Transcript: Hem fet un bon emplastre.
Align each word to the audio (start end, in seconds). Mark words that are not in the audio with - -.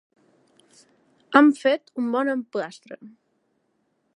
Hem 1.39 1.51
fet 1.59 1.93
un 2.05 2.09
bon 2.17 2.33
emplastre. 2.35 2.99